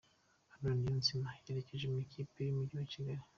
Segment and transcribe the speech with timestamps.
[0.51, 3.23] Haruna Niyonzima yerekeje mw’ikipe yumugi wa kigali